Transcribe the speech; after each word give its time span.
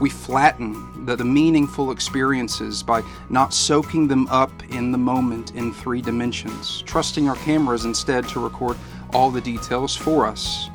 We 0.00 0.10
flatten 0.10 1.06
the, 1.06 1.16
the, 1.16 1.24
meaningful 1.24 1.90
experiences 1.90 2.82
by 2.82 3.02
not 3.30 3.54
soaking 3.54 4.08
them 4.08 4.26
up 4.28 4.50
in 4.70 4.92
the 4.92 4.98
moment 4.98 5.54
in 5.54 5.72
three 5.72 6.02
dimensions, 6.02 6.82
trusting 6.82 7.28
our 7.28 7.36
cameras 7.36 7.86
instead 7.86 8.28
to 8.28 8.40
record 8.40 8.76
all 9.14 9.30
the 9.30 9.40
details 9.40 9.96
for 9.96 10.26
us. 10.26 10.68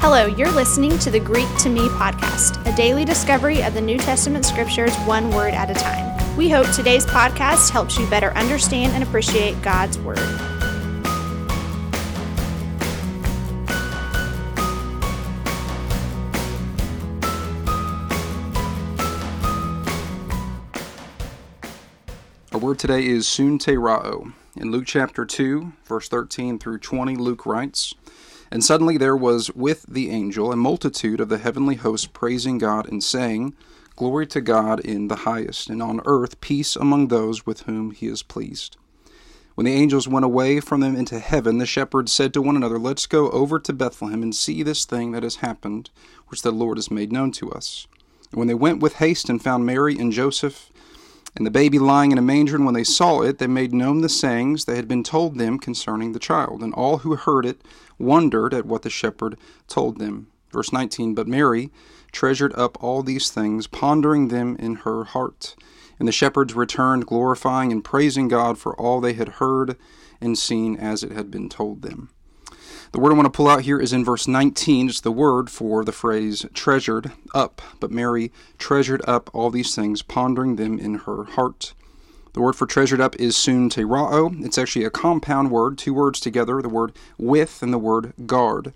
Hello, 0.00 0.26
you're 0.26 0.50
listening 0.50 0.98
to 0.98 1.10
the 1.10 1.20
Greek 1.20 1.48
to 1.58 1.68
Me 1.68 1.88
podcast, 1.90 2.66
a 2.66 2.74
daily 2.74 3.04
discovery 3.04 3.62
of 3.62 3.74
the 3.74 3.80
New 3.80 3.98
Testament 3.98 4.44
scriptures 4.46 4.96
one 5.04 5.30
word 5.30 5.54
at 5.54 5.70
a 5.70 5.74
time. 5.74 6.36
We 6.36 6.48
hope 6.48 6.70
today's 6.72 7.04
podcast 7.04 7.70
helps 7.70 7.98
you 7.98 8.08
better 8.08 8.30
understand 8.30 8.94
and 8.94 9.02
appreciate 9.02 9.60
God's 9.60 9.98
Word. 9.98 10.51
Our 22.52 22.58
word 22.58 22.78
today 22.78 23.06
is 23.06 23.24
sunterao. 23.24 24.34
In 24.58 24.70
Luke 24.70 24.84
chapter 24.84 25.24
2, 25.24 25.72
verse 25.86 26.06
13 26.10 26.58
through 26.58 26.80
20, 26.80 27.16
Luke 27.16 27.46
writes, 27.46 27.94
And 28.50 28.62
suddenly 28.62 28.98
there 28.98 29.16
was 29.16 29.50
with 29.54 29.86
the 29.88 30.10
angel 30.10 30.52
a 30.52 30.56
multitude 30.56 31.18
of 31.18 31.30
the 31.30 31.38
heavenly 31.38 31.76
host 31.76 32.12
praising 32.12 32.58
God 32.58 32.86
and 32.86 33.02
saying, 33.02 33.54
Glory 33.96 34.26
to 34.26 34.42
God 34.42 34.80
in 34.80 35.08
the 35.08 35.16
highest, 35.16 35.70
and 35.70 35.82
on 35.82 36.02
earth 36.04 36.42
peace 36.42 36.76
among 36.76 37.08
those 37.08 37.46
with 37.46 37.62
whom 37.62 37.90
he 37.90 38.06
is 38.06 38.22
pleased. 38.22 38.76
When 39.54 39.64
the 39.64 39.72
angels 39.72 40.06
went 40.06 40.26
away 40.26 40.60
from 40.60 40.80
them 40.80 40.94
into 40.94 41.20
heaven, 41.20 41.56
the 41.56 41.64
shepherds 41.64 42.12
said 42.12 42.34
to 42.34 42.42
one 42.42 42.56
another, 42.56 42.78
Let's 42.78 43.06
go 43.06 43.30
over 43.30 43.58
to 43.60 43.72
Bethlehem 43.72 44.22
and 44.22 44.34
see 44.34 44.62
this 44.62 44.84
thing 44.84 45.12
that 45.12 45.22
has 45.22 45.36
happened, 45.36 45.88
which 46.28 46.42
the 46.42 46.52
Lord 46.52 46.76
has 46.76 46.90
made 46.90 47.12
known 47.12 47.32
to 47.32 47.50
us. 47.50 47.86
And 48.30 48.38
when 48.38 48.48
they 48.48 48.54
went 48.54 48.80
with 48.80 48.96
haste 48.96 49.30
and 49.30 49.42
found 49.42 49.64
Mary 49.64 49.98
and 49.98 50.12
Joseph, 50.12 50.70
and 51.34 51.46
the 51.46 51.50
baby 51.50 51.78
lying 51.78 52.12
in 52.12 52.18
a 52.18 52.22
manger, 52.22 52.56
and 52.56 52.66
when 52.66 52.74
they 52.74 52.84
saw 52.84 53.22
it, 53.22 53.38
they 53.38 53.46
made 53.46 53.72
known 53.72 54.02
the 54.02 54.08
sayings 54.08 54.66
that 54.66 54.76
had 54.76 54.86
been 54.86 55.02
told 55.02 55.38
them 55.38 55.58
concerning 55.58 56.12
the 56.12 56.18
child. 56.18 56.62
And 56.62 56.74
all 56.74 56.98
who 56.98 57.16
heard 57.16 57.46
it 57.46 57.62
wondered 57.98 58.52
at 58.52 58.66
what 58.66 58.82
the 58.82 58.90
shepherd 58.90 59.38
told 59.66 59.98
them. 59.98 60.26
Verse 60.52 60.72
19 60.72 61.14
But 61.14 61.26
Mary 61.26 61.70
treasured 62.12 62.52
up 62.54 62.82
all 62.82 63.02
these 63.02 63.30
things, 63.30 63.66
pondering 63.66 64.28
them 64.28 64.56
in 64.56 64.76
her 64.76 65.04
heart. 65.04 65.56
And 65.98 66.06
the 66.06 66.12
shepherds 66.12 66.54
returned, 66.54 67.06
glorifying 67.06 67.72
and 67.72 67.82
praising 67.82 68.28
God 68.28 68.58
for 68.58 68.78
all 68.78 69.00
they 69.00 69.14
had 69.14 69.28
heard 69.28 69.76
and 70.20 70.38
seen 70.38 70.76
as 70.76 71.02
it 71.02 71.12
had 71.12 71.30
been 71.30 71.48
told 71.48 71.82
them. 71.82 72.10
The 72.92 73.00
word 73.00 73.12
I 73.12 73.14
want 73.14 73.24
to 73.24 73.30
pull 73.30 73.48
out 73.48 73.62
here 73.62 73.80
is 73.80 73.94
in 73.94 74.04
verse 74.04 74.28
19. 74.28 74.90
It's 74.90 75.00
the 75.00 75.10
word 75.10 75.48
for 75.48 75.82
the 75.82 75.92
phrase 75.92 76.44
treasured 76.52 77.10
up. 77.34 77.62
But 77.80 77.90
Mary 77.90 78.30
treasured 78.58 79.00
up 79.08 79.30
all 79.32 79.48
these 79.50 79.74
things, 79.74 80.02
pondering 80.02 80.56
them 80.56 80.78
in 80.78 80.94
her 81.06 81.24
heart. 81.24 81.72
The 82.34 82.42
word 82.42 82.54
for 82.54 82.66
treasured 82.66 83.00
up 83.00 83.16
is 83.16 83.34
sunterao. 83.34 84.44
It's 84.44 84.58
actually 84.58 84.84
a 84.84 84.90
compound 84.90 85.50
word, 85.50 85.78
two 85.78 85.94
words 85.94 86.20
together, 86.20 86.60
the 86.60 86.68
word 86.68 86.92
with 87.16 87.62
and 87.62 87.72
the 87.72 87.78
word 87.78 88.12
guard. 88.26 88.74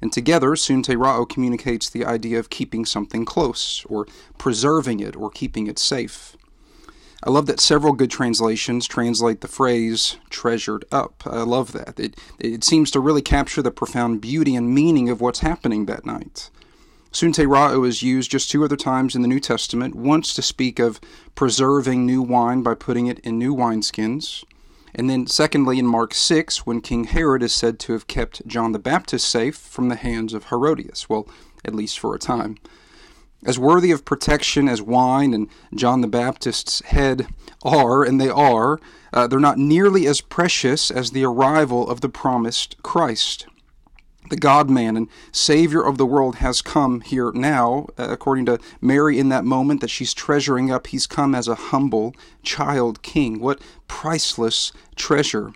And 0.00 0.10
together, 0.10 0.52
sunterao 0.52 1.28
communicates 1.28 1.90
the 1.90 2.06
idea 2.06 2.38
of 2.38 2.48
keeping 2.48 2.86
something 2.86 3.26
close, 3.26 3.84
or 3.86 4.06
preserving 4.38 5.00
it, 5.00 5.14
or 5.14 5.28
keeping 5.28 5.66
it 5.66 5.78
safe. 5.78 6.38
I 7.22 7.30
love 7.30 7.46
that 7.46 7.60
several 7.60 7.94
good 7.94 8.10
translations 8.10 8.86
translate 8.86 9.40
the 9.40 9.48
phrase 9.48 10.18
treasured 10.30 10.84
up. 10.92 11.22
I 11.26 11.42
love 11.42 11.72
that. 11.72 11.98
It, 11.98 12.16
it 12.38 12.62
seems 12.62 12.90
to 12.92 13.00
really 13.00 13.22
capture 13.22 13.60
the 13.60 13.72
profound 13.72 14.20
beauty 14.20 14.54
and 14.54 14.72
meaning 14.72 15.08
of 15.08 15.20
what's 15.20 15.40
happening 15.40 15.86
that 15.86 16.06
night. 16.06 16.50
Sunterao 17.12 17.86
is 17.86 18.02
used 18.02 18.30
just 18.30 18.50
two 18.50 18.64
other 18.64 18.76
times 18.76 19.16
in 19.16 19.22
the 19.22 19.28
New 19.28 19.40
Testament, 19.40 19.94
once 19.94 20.32
to 20.34 20.42
speak 20.42 20.78
of 20.78 21.00
preserving 21.34 22.06
new 22.06 22.22
wine 22.22 22.62
by 22.62 22.74
putting 22.74 23.06
it 23.06 23.18
in 23.20 23.38
new 23.38 23.54
wineskins, 23.54 24.44
and 24.94 25.08
then, 25.08 25.26
secondly, 25.26 25.78
in 25.78 25.86
Mark 25.86 26.14
6, 26.14 26.66
when 26.66 26.80
King 26.80 27.04
Herod 27.04 27.42
is 27.42 27.54
said 27.54 27.78
to 27.80 27.92
have 27.92 28.06
kept 28.06 28.46
John 28.46 28.72
the 28.72 28.78
Baptist 28.78 29.28
safe 29.28 29.56
from 29.56 29.88
the 29.88 29.96
hands 29.96 30.32
of 30.32 30.46
Herodias, 30.46 31.08
well, 31.08 31.28
at 31.64 31.74
least 31.74 31.98
for 31.98 32.14
a 32.14 32.18
time. 32.18 32.58
As 33.44 33.58
worthy 33.58 33.90
of 33.92 34.04
protection 34.04 34.68
as 34.68 34.82
wine 34.82 35.32
and 35.32 35.48
John 35.74 36.00
the 36.00 36.08
Baptist's 36.08 36.82
head 36.82 37.28
are, 37.62 38.02
and 38.02 38.20
they 38.20 38.28
are, 38.28 38.80
uh, 39.12 39.26
they're 39.26 39.38
not 39.38 39.58
nearly 39.58 40.06
as 40.06 40.20
precious 40.20 40.90
as 40.90 41.10
the 41.12 41.24
arrival 41.24 41.88
of 41.88 42.00
the 42.00 42.08
promised 42.08 42.82
Christ 42.82 43.46
the 44.28 44.36
God 44.36 44.68
man 44.68 44.96
and 44.96 45.08
Savior 45.32 45.82
of 45.82 45.98
the 45.98 46.06
world 46.06 46.36
has 46.36 46.62
come 46.62 47.00
here 47.00 47.32
now, 47.34 47.86
uh, 47.98 48.08
according 48.10 48.46
to 48.46 48.58
Mary 48.80 49.18
in 49.18 49.28
that 49.30 49.44
moment 49.44 49.80
that 49.80 49.90
she's 49.90 50.14
treasuring 50.14 50.70
up. 50.70 50.88
He's 50.88 51.06
come 51.06 51.34
as 51.34 51.48
a 51.48 51.54
humble 51.54 52.14
child 52.42 53.02
king. 53.02 53.40
What 53.40 53.60
priceless 53.86 54.72
treasure. 54.96 55.52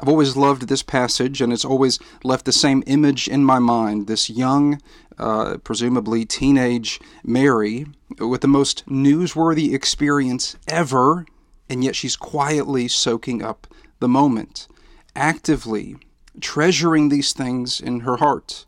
I've 0.00 0.08
always 0.08 0.36
loved 0.36 0.68
this 0.68 0.82
passage, 0.82 1.40
and 1.40 1.52
it's 1.52 1.64
always 1.64 1.98
left 2.22 2.44
the 2.44 2.52
same 2.52 2.84
image 2.86 3.26
in 3.26 3.44
my 3.44 3.58
mind 3.58 4.06
this 4.06 4.30
young, 4.30 4.80
uh, 5.18 5.56
presumably 5.64 6.24
teenage 6.24 7.00
Mary 7.24 7.86
with 8.18 8.42
the 8.42 8.48
most 8.48 8.86
newsworthy 8.86 9.74
experience 9.74 10.56
ever, 10.68 11.26
and 11.68 11.82
yet 11.82 11.96
she's 11.96 12.16
quietly 12.16 12.86
soaking 12.86 13.42
up 13.42 13.66
the 13.98 14.08
moment, 14.08 14.68
actively 15.16 15.96
treasuring 16.40 17.08
these 17.08 17.32
things 17.32 17.80
in 17.80 18.00
her 18.00 18.18
heart. 18.18 18.64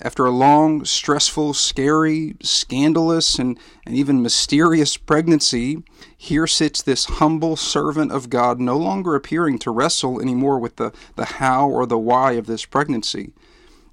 After 0.00 0.26
a 0.26 0.30
long, 0.30 0.84
stressful, 0.84 1.54
scary, 1.54 2.36
scandalous, 2.42 3.38
and, 3.38 3.58
and 3.86 3.96
even 3.96 4.22
mysterious 4.22 4.98
pregnancy, 4.98 5.82
here 6.16 6.46
sits 6.46 6.82
this 6.82 7.06
humble 7.06 7.56
servant 7.56 8.12
of 8.12 8.28
God, 8.28 8.60
no 8.60 8.76
longer 8.76 9.14
appearing 9.14 9.58
to 9.60 9.70
wrestle 9.70 10.20
anymore 10.20 10.58
with 10.58 10.76
the, 10.76 10.92
the 11.14 11.24
how 11.24 11.70
or 11.70 11.86
the 11.86 11.98
why 11.98 12.32
of 12.32 12.46
this 12.46 12.66
pregnancy. 12.66 13.32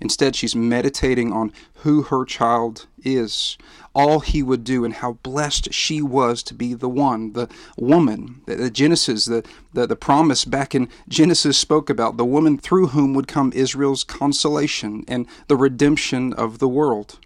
Instead, 0.04 0.36
she's 0.36 0.54
meditating 0.54 1.32
on 1.32 1.54
who 1.76 2.04
her 2.04 2.26
child 2.26 2.88
is, 3.06 3.58
all 3.96 4.20
he 4.20 4.44
would 4.44 4.66
do, 4.66 4.84
and 4.84 4.96
how 4.96 5.14
blessed 5.24 5.74
she 5.74 6.02
was 6.02 6.44
to 6.44 6.54
be 6.54 6.74
the 6.74 6.90
one, 6.90 7.32
the 7.32 7.48
woman. 7.78 8.42
The, 8.46 8.58
the 8.58 8.70
Genesis, 8.70 9.24
the, 9.24 9.46
the, 9.72 9.88
the 9.88 9.96
promise 9.96 10.44
back 10.44 10.76
in 10.76 10.90
Genesis 11.08 11.58
spoke 11.58 11.90
about 11.90 12.18
the 12.18 12.26
woman 12.26 12.58
through 12.58 12.88
whom 12.88 13.14
would 13.14 13.30
come 13.30 13.54
Israel's 13.56 14.04
consolation 14.04 15.06
and 15.08 15.26
the 15.48 15.56
redemption 15.56 16.34
of 16.34 16.60
the 16.60 16.68
world. 16.68 17.18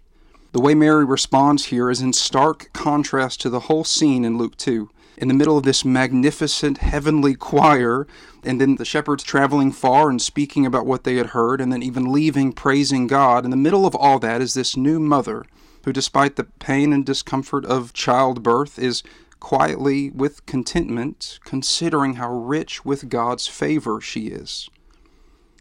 The 0.52 0.60
way 0.60 0.76
Mary 0.76 1.04
responds 1.04 1.66
here 1.66 1.90
is 1.90 2.00
in 2.00 2.12
stark 2.12 2.70
contrast 2.72 3.40
to 3.40 3.50
the 3.50 3.60
whole 3.60 3.82
scene 3.82 4.24
in 4.24 4.38
Luke 4.38 4.56
2 4.56 4.88
in 5.18 5.26
the 5.28 5.34
middle 5.34 5.58
of 5.58 5.64
this 5.64 5.84
magnificent 5.84 6.78
heavenly 6.78 7.34
choir, 7.34 8.06
and 8.44 8.60
then 8.60 8.76
the 8.76 8.84
shepherds 8.84 9.24
traveling 9.24 9.72
far 9.72 10.08
and 10.08 10.22
speaking 10.22 10.64
about 10.64 10.86
what 10.86 11.02
they 11.02 11.16
had 11.16 11.26
heard, 11.26 11.60
and 11.60 11.72
then 11.72 11.82
even 11.82 12.12
leaving 12.12 12.52
praising 12.52 13.08
God. 13.08 13.44
In 13.44 13.50
the 13.50 13.56
middle 13.56 13.84
of 13.84 13.96
all 13.96 14.20
that 14.20 14.40
is 14.40 14.54
this 14.54 14.76
new 14.76 15.00
mother 15.00 15.44
who, 15.84 15.92
despite 15.92 16.36
the 16.36 16.44
pain 16.44 16.92
and 16.92 17.04
discomfort 17.04 17.64
of 17.64 17.92
childbirth, 17.92 18.78
is 18.78 19.02
quietly, 19.40 20.10
with 20.10 20.46
contentment, 20.46 21.38
considering 21.44 22.14
how 22.14 22.32
rich 22.32 22.84
with 22.84 23.08
God's 23.08 23.46
favor 23.46 24.00
she 24.00 24.28
is. 24.28 24.68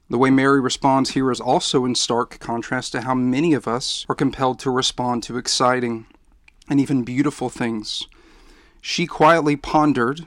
The 0.09 0.17
way 0.17 0.29
Mary 0.29 0.61
responds 0.61 1.11
here 1.11 1.31
is 1.31 1.41
also 1.41 1.83
in 1.83 1.95
stark 1.95 2.39
contrast 2.39 2.91
to 2.93 3.01
how 3.01 3.13
many 3.13 3.53
of 3.53 3.67
us 3.67 4.05
are 4.07 4.15
compelled 4.15 4.59
to 4.59 4.71
respond 4.71 5.23
to 5.23 5.37
exciting 5.37 6.05
and 6.69 6.79
even 6.79 7.03
beautiful 7.03 7.49
things 7.49 8.07
she 8.87 9.05
quietly 9.05 9.57
pondered. 9.57 10.25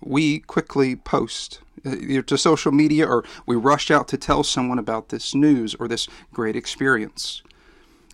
We 0.00 0.38
quickly 0.38 0.94
post 0.94 1.58
uh, 1.84 1.96
either 1.96 2.22
to 2.22 2.38
social 2.38 2.70
media 2.70 3.08
or 3.08 3.24
we 3.44 3.56
rush 3.56 3.90
out 3.90 4.06
to 4.08 4.16
tell 4.16 4.44
someone 4.44 4.78
about 4.78 5.08
this 5.08 5.34
news 5.34 5.74
or 5.74 5.88
this 5.88 6.06
great 6.32 6.54
experience. 6.54 7.42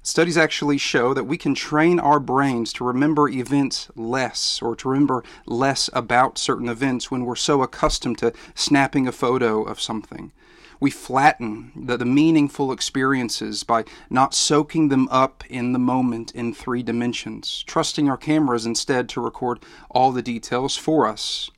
Studies 0.03 0.39
actually 0.39 0.79
show 0.79 1.13
that 1.13 1.25
we 1.25 1.37
can 1.37 1.55
train 1.55 2.01
our 2.01 2.19
brains 2.19 2.73
to 2.73 2.85
remember 2.85 3.29
events 3.29 3.91
less 3.95 4.63
or 4.63 4.75
to 4.75 4.89
remember 4.89 5.23
less 5.45 5.91
about 5.93 6.39
certain 6.39 6.71
events 6.71 7.11
when 7.11 7.27
we're 7.27 7.37
so 7.37 7.63
accustomed 7.63 8.17
to 8.17 8.33
snapping 8.55 9.07
a 9.07 9.13
photo 9.13 9.63
of 9.63 9.83
something. 9.83 10.33
We 10.81 10.91
flatten 10.91 11.73
the, 11.75 11.97
the 11.97 12.05
meaningful 12.05 12.71
experiences 12.71 13.65
by 13.65 13.85
not 14.09 14.35
soaking 14.35 14.89
them 14.89 15.09
up 15.11 15.43
in 15.49 15.73
the 15.73 15.79
moment 15.79 16.33
in 16.33 16.55
three 16.55 16.83
dimensions, 16.83 17.65
trusting 17.67 18.09
our 18.09 18.17
cameras 18.17 18.65
instead 18.65 19.09
to 19.11 19.21
record 19.21 19.59
all 19.91 20.13
the 20.13 20.23
details 20.23 20.77
for 20.77 21.07
us. 21.07 21.51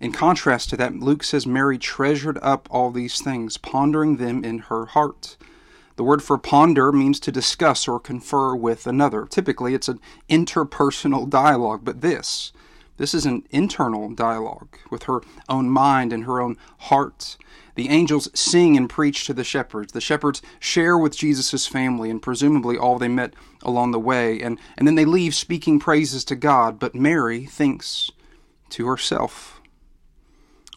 In 0.00 0.12
contrast 0.12 0.70
to 0.70 0.76
that, 0.76 0.96
Luke 0.96 1.22
says 1.22 1.46
Mary 1.46 1.78
treasured 1.78 2.38
up 2.42 2.68
all 2.70 2.90
these 2.90 3.20
things, 3.20 3.56
pondering 3.56 4.16
them 4.16 4.44
in 4.44 4.58
her 4.58 4.86
heart. 4.86 5.36
The 5.96 6.04
word 6.04 6.22
for 6.22 6.36
ponder 6.36 6.90
means 6.90 7.20
to 7.20 7.32
discuss 7.32 7.86
or 7.86 8.00
confer 8.00 8.56
with 8.56 8.86
another. 8.88 9.26
Typically, 9.26 9.74
it's 9.74 9.88
an 9.88 10.00
interpersonal 10.28 11.30
dialogue, 11.30 11.82
but 11.84 12.00
this, 12.00 12.52
This 12.96 13.14
is 13.14 13.26
an 13.26 13.44
internal 13.50 14.10
dialogue 14.10 14.76
with 14.90 15.04
her 15.04 15.20
own 15.48 15.68
mind 15.68 16.12
and 16.12 16.24
her 16.24 16.40
own 16.40 16.56
heart. 16.78 17.36
The 17.74 17.88
angels 17.88 18.28
sing 18.34 18.76
and 18.76 18.88
preach 18.88 19.26
to 19.26 19.34
the 19.34 19.42
shepherds. 19.42 19.92
The 19.92 20.00
shepherds 20.00 20.42
share 20.60 20.96
with 20.96 21.16
Jesus' 21.16 21.66
family 21.66 22.08
and 22.08 22.22
presumably 22.22 22.78
all 22.78 22.98
they 22.98 23.08
met 23.08 23.34
along 23.62 23.90
the 23.90 23.98
way, 23.98 24.40
and, 24.40 24.60
and 24.78 24.86
then 24.86 24.94
they 24.94 25.04
leave 25.04 25.34
speaking 25.34 25.80
praises 25.80 26.24
to 26.26 26.36
God. 26.36 26.78
But 26.78 26.94
Mary 26.94 27.46
thinks 27.46 28.10
to 28.70 28.86
herself. 28.86 29.60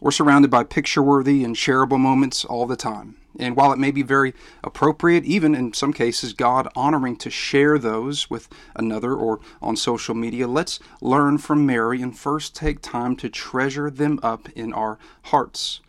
We're 0.01 0.11
surrounded 0.11 0.49
by 0.51 0.63
picture 0.63 1.03
worthy 1.03 1.43
and 1.43 1.55
shareable 1.55 1.99
moments 1.99 2.45
all 2.45 2.65
the 2.65 2.75
time. 2.75 3.17
And 3.39 3.55
while 3.55 3.71
it 3.71 3.79
may 3.79 3.91
be 3.91 4.01
very 4.01 4.33
appropriate, 4.63 5.23
even 5.25 5.53
in 5.53 5.73
some 5.73 5.93
cases 5.93 6.33
God 6.33 6.67
honoring 6.75 7.17
to 7.17 7.29
share 7.29 7.77
those 7.77 8.29
with 8.29 8.49
another 8.75 9.13
or 9.13 9.39
on 9.61 9.75
social 9.75 10.15
media, 10.15 10.47
let's 10.47 10.79
learn 11.01 11.37
from 11.37 11.65
Mary 11.65 12.01
and 12.01 12.17
first 12.17 12.55
take 12.55 12.81
time 12.81 13.15
to 13.17 13.29
treasure 13.29 13.91
them 13.91 14.19
up 14.23 14.49
in 14.49 14.73
our 14.73 14.97
hearts. 15.23 15.81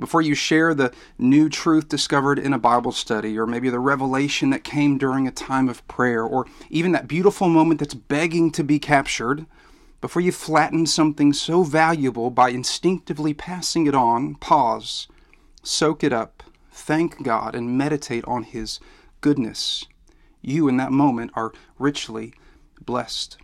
Before 0.00 0.22
you 0.22 0.34
share 0.34 0.72
the 0.72 0.92
new 1.18 1.50
truth 1.50 1.88
discovered 1.88 2.38
in 2.38 2.54
a 2.54 2.58
Bible 2.58 2.90
study, 2.90 3.38
or 3.38 3.46
maybe 3.46 3.68
the 3.68 3.78
revelation 3.78 4.48
that 4.50 4.64
came 4.64 4.96
during 4.96 5.28
a 5.28 5.32
time 5.32 5.68
of 5.68 5.86
prayer, 5.88 6.24
or 6.24 6.46
even 6.70 6.92
that 6.92 7.06
beautiful 7.06 7.50
moment 7.50 7.80
that's 7.80 7.92
begging 7.92 8.50
to 8.52 8.64
be 8.64 8.78
captured, 8.78 9.44
before 10.00 10.22
you 10.22 10.32
flatten 10.32 10.86
something 10.86 11.34
so 11.34 11.62
valuable 11.62 12.30
by 12.30 12.48
instinctively 12.48 13.34
passing 13.34 13.86
it 13.86 13.94
on, 13.94 14.36
pause, 14.36 15.06
soak 15.62 16.02
it 16.02 16.14
up, 16.14 16.39
thank 16.70 17.22
God, 17.22 17.54
and 17.54 17.76
meditate 17.76 18.24
on 18.26 18.44
His 18.44 18.80
goodness. 19.20 19.86
You 20.42 20.68
in 20.68 20.76
that 20.78 20.92
moment 20.92 21.32
are 21.34 21.52
richly 21.78 22.32
blessed. 22.80 23.36